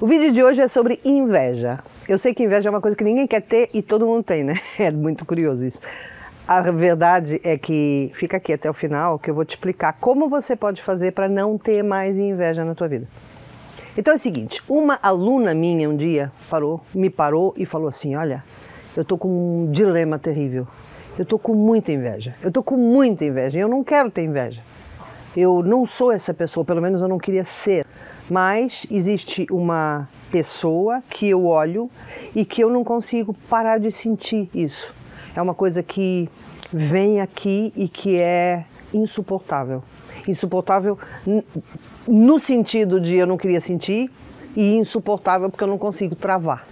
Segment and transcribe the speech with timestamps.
[0.00, 1.80] O vídeo de hoje é sobre inveja.
[2.08, 4.44] Eu sei que inveja é uma coisa que ninguém quer ter e todo mundo tem,
[4.44, 4.54] né?
[4.78, 5.80] É muito curioso isso.
[6.46, 10.28] A verdade é que fica aqui até o final que eu vou te explicar como
[10.28, 13.08] você pode fazer para não ter mais inveja na tua vida.
[13.96, 18.14] Então é o seguinte, uma aluna minha um dia parou, me parou e falou assim:
[18.14, 18.44] "Olha,
[18.96, 20.68] eu tô com um dilema terrível.
[21.18, 22.36] Eu tô com muita inveja.
[22.40, 23.58] Eu tô com muita inveja.
[23.58, 24.62] Eu não quero ter inveja.
[25.38, 27.86] Eu não sou essa pessoa, pelo menos eu não queria ser
[28.30, 31.90] mas existe uma pessoa que eu olho
[32.34, 34.94] e que eu não consigo parar de sentir isso.
[35.34, 36.28] É uma coisa que
[36.72, 39.82] vem aqui e que é insuportável.
[40.26, 40.98] Insuportável
[42.06, 44.10] no sentido de eu não queria sentir
[44.54, 46.66] e insuportável porque eu não consigo travar.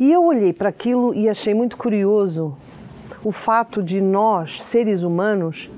[0.00, 2.56] E eu olhei para aquilo e achei muito curioso
[3.24, 5.68] o fato de nós, seres humanos,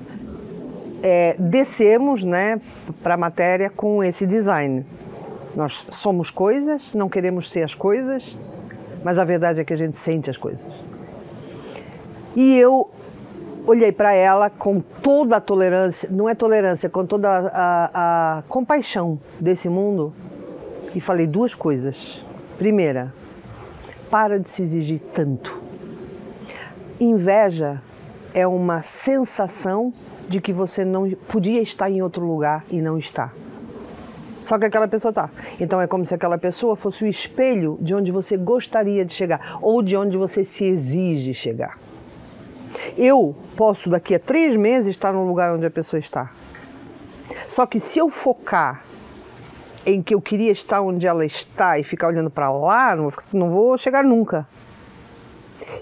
[1.01, 2.59] é, descemos né,
[3.01, 4.85] para a matéria com esse design.
[5.55, 8.37] Nós somos coisas, não queremos ser as coisas,
[9.03, 10.67] mas a verdade é que a gente sente as coisas.
[12.35, 12.89] E eu
[13.65, 18.41] olhei para ela com toda a tolerância, não é tolerância, com toda a, a, a
[18.43, 20.13] compaixão desse mundo
[20.95, 22.23] e falei duas coisas.
[22.57, 23.13] Primeira,
[24.09, 25.61] para de se exigir tanto.
[26.99, 27.81] Inveja
[28.33, 29.91] é uma sensação
[30.31, 33.33] de que você não podia estar em outro lugar e não está.
[34.39, 35.29] Só que aquela pessoa está.
[35.59, 39.59] Então é como se aquela pessoa fosse o espelho de onde você gostaria de chegar
[39.61, 41.77] ou de onde você se exige chegar.
[42.97, 46.31] Eu posso daqui a três meses estar no lugar onde a pessoa está.
[47.45, 48.85] Só que se eu focar
[49.85, 52.95] em que eu queria estar onde ela está e ficar olhando para lá,
[53.33, 54.47] não vou chegar nunca.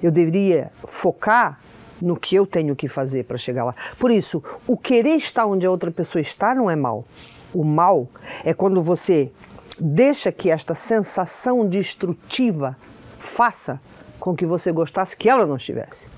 [0.02, 1.60] Eu deveria focar
[2.02, 3.76] no que eu tenho que fazer para chegar lá.
[3.98, 7.06] Por isso, o querer estar onde a outra pessoa está não é mal.
[7.54, 8.08] O mal
[8.44, 9.32] é quando você
[9.80, 12.78] deixa que esta sensação destrutiva
[13.20, 13.82] faça
[14.20, 16.10] com que você gostasse que ela não estivesse.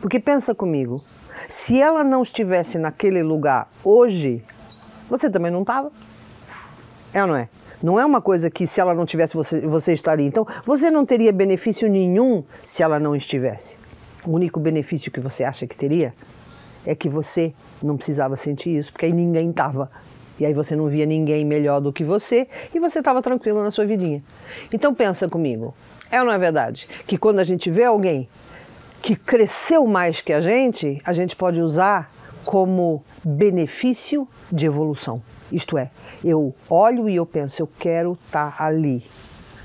[0.00, 1.00] Porque pensa comigo,
[1.48, 4.42] se ela não estivesse naquele lugar hoje,
[5.08, 5.90] você também não estava.
[7.12, 7.48] É ou não é?
[7.82, 10.26] Não é uma coisa que se ela não tivesse, você, você estaria.
[10.26, 13.78] Então, você não teria benefício nenhum se ela não estivesse.
[14.26, 16.12] O único benefício que você acha que teria
[16.84, 19.90] é que você não precisava sentir isso, porque aí ninguém estava.
[20.38, 23.70] E aí você não via ninguém melhor do que você e você estava tranquilo na
[23.70, 24.22] sua vidinha.
[24.72, 25.74] Então pensa comigo,
[26.10, 28.28] é ou não é verdade que quando a gente vê alguém
[29.02, 32.12] que cresceu mais que a gente, a gente pode usar
[32.44, 35.22] como benefício de evolução.
[35.52, 35.90] Isto é,
[36.24, 39.04] eu olho e eu penso, eu quero estar tá ali.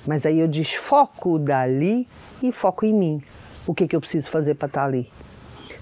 [0.05, 2.07] Mas aí eu desfoco dali
[2.41, 3.23] e foco em mim
[3.67, 5.09] o que, que eu preciso fazer para estar ali.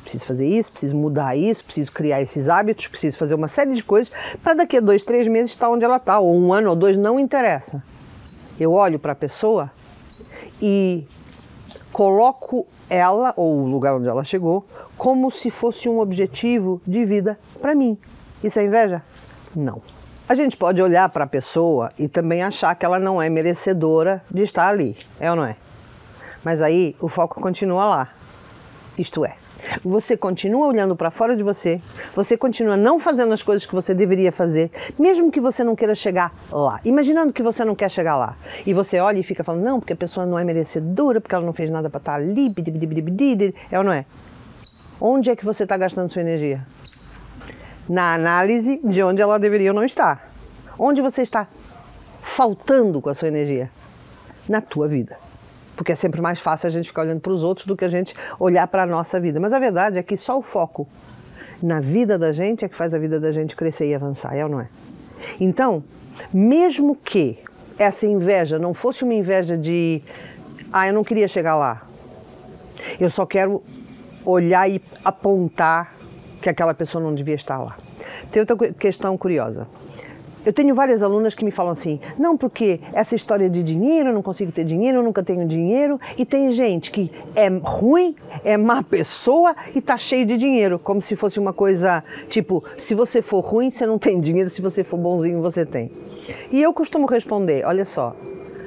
[0.01, 3.83] Preciso fazer isso, preciso mudar isso, preciso criar esses hábitos, preciso fazer uma série de
[3.83, 4.11] coisas
[4.44, 6.97] para daqui a dois, três meses estar onde ela está, ou um ano ou dois,
[6.97, 7.81] não interessa.
[8.59, 9.72] Eu olho para a pessoa
[10.61, 11.07] e
[11.91, 14.66] coloco ela, ou o lugar onde ela chegou,
[14.97, 17.97] como se fosse um objetivo de vida para mim.
[18.43, 19.01] Isso é inveja?
[19.55, 19.81] Não.
[20.27, 24.22] A gente pode olhar para a pessoa e também achar que ela não é merecedora
[24.29, 25.55] de estar ali, é ou não é?
[26.43, 28.09] Mas aí o foco continua lá.
[28.97, 29.35] Isto é,
[29.83, 31.81] você continua olhando para fora de você,
[32.13, 35.95] você continua não fazendo as coisas que você deveria fazer, mesmo que você não queira
[35.95, 36.79] chegar lá.
[36.83, 38.37] Imaginando que você não quer chegar lá.
[38.65, 41.45] E você olha e fica falando, não, porque a pessoa não é merecedora, porque ela
[41.45, 42.49] não fez nada para estar tá ali,
[43.71, 44.05] é ou não é?
[44.99, 46.65] Onde é que você está gastando sua energia?
[47.89, 50.31] Na análise de onde ela deveria ou não estar.
[50.77, 51.47] Onde você está
[52.21, 53.69] faltando com a sua energia?
[54.47, 55.22] Na tua vida
[55.75, 57.89] porque é sempre mais fácil a gente ficar olhando para os outros do que a
[57.89, 59.39] gente olhar para a nossa vida.
[59.39, 60.88] Mas a verdade é que só o foco
[61.61, 64.44] na vida da gente é que faz a vida da gente crescer e avançar, é
[64.44, 64.67] ou não é?
[65.39, 65.84] Então,
[66.34, 67.39] mesmo que
[67.78, 70.01] essa inveja não fosse uma inveja de
[70.72, 71.88] ah, eu não queria chegar lá.
[73.00, 73.63] Eu só quero
[74.25, 75.94] olhar e apontar
[76.41, 77.78] que aquela pessoa não devia estar lá.
[78.31, 79.67] Tem outra questão curiosa.
[80.45, 84.13] Eu tenho várias alunas que me falam assim: não, porque essa história de dinheiro, eu
[84.13, 85.99] não consigo ter dinheiro, eu nunca tenho dinheiro.
[86.17, 91.01] E tem gente que é ruim, é má pessoa e tá cheio de dinheiro, como
[91.01, 94.84] se fosse uma coisa tipo: se você for ruim, você não tem dinheiro, se você
[94.84, 95.91] for bonzinho, você tem.
[96.51, 98.16] E eu costumo responder: olha só,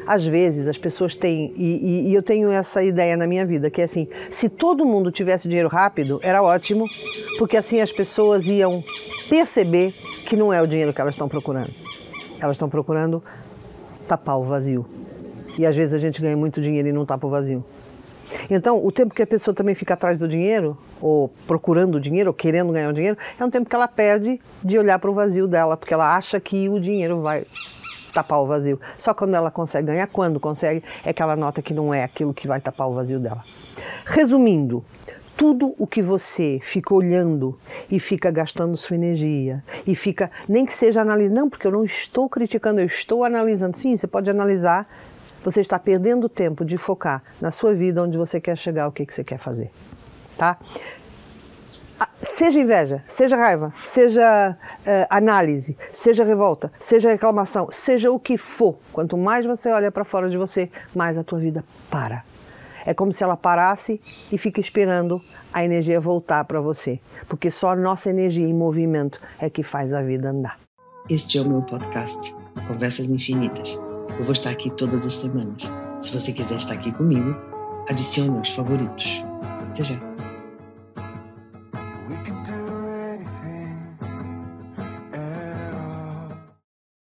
[0.06, 3.68] às vezes as pessoas têm, e, e, e, eu tenho essa ideia na minha vida,
[3.68, 6.86] que é assim: se todo mundo tivesse dinheiro rápido, era ótimo,
[7.38, 8.84] porque assim as pessoas iam
[9.28, 9.92] perceber
[10.26, 11.70] que não é o dinheiro que elas estão procurando.
[12.40, 13.22] Elas estão procurando
[14.06, 14.86] tapar o vazio.
[15.58, 17.64] E às vezes a gente ganha muito dinheiro e não tapa o vazio.
[18.50, 22.34] Então, o tempo que a pessoa também fica atrás do dinheiro, ou procurando dinheiro, ou
[22.34, 25.46] querendo ganhar o dinheiro, é um tempo que ela perde de olhar para o vazio
[25.46, 27.46] dela, porque ela acha que o dinheiro vai
[28.16, 28.80] tapar o vazio.
[28.96, 32.32] Só quando ela consegue ganhar, quando consegue, é que ela nota que não é aquilo
[32.32, 33.44] que vai tapar o vazio dela.
[34.06, 34.82] Resumindo,
[35.36, 37.58] tudo o que você fica olhando
[37.90, 41.84] e fica gastando sua energia e fica, nem que seja analisando, não, porque eu não
[41.84, 43.76] estou criticando, eu estou analisando.
[43.76, 44.88] Sim, você pode analisar,
[45.44, 49.04] você está perdendo tempo de focar na sua vida, onde você quer chegar, o que,
[49.04, 49.70] que você quer fazer.
[50.38, 50.58] Tá?
[52.22, 58.78] Seja inveja, seja raiva, seja uh, análise, seja revolta, seja reclamação, seja o que for.
[58.92, 62.24] Quanto mais você olha para fora de você, mais a tua vida para.
[62.86, 65.20] É como se ela parasse e fica esperando
[65.52, 69.92] a energia voltar para você, porque só a nossa energia em movimento é que faz
[69.92, 70.58] a vida andar.
[71.10, 72.34] Este é o meu podcast,
[72.68, 73.80] Conversas Infinitas.
[74.18, 75.72] Eu vou estar aqui todas as semanas.
[76.00, 77.36] Se você quiser estar aqui comigo,
[77.90, 79.24] adicione aos favoritos.
[79.70, 80.05] Até já.